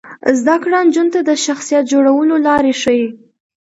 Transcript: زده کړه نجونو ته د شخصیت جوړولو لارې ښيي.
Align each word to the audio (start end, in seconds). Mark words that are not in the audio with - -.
زده 0.39 0.55
کړه 0.63 0.79
نجونو 0.87 1.11
ته 1.15 1.19
د 1.23 1.31
شخصیت 1.45 1.83
جوړولو 1.93 2.35
لارې 2.47 2.73
ښيي. 2.81 3.07